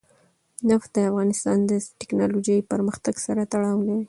[0.69, 3.99] نفت د افغانستان د تکنالوژۍ پرمختګ سره تړاو لري.